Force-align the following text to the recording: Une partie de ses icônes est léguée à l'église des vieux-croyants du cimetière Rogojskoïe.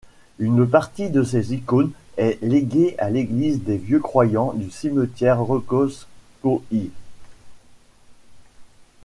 Une 0.39 0.65
partie 0.67 1.11
de 1.11 1.21
ses 1.21 1.53
icônes 1.53 1.91
est 2.17 2.39
léguée 2.41 2.95
à 2.97 3.11
l'église 3.11 3.61
des 3.61 3.77
vieux-croyants 3.77 4.51
du 4.53 4.71
cimetière 4.71 5.39
Rogojskoïe. 5.39 6.89